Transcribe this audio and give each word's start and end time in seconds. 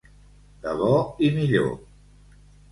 De 0.63 0.71
bo 0.79 0.95
i 1.27 1.31
millor. 1.37 1.71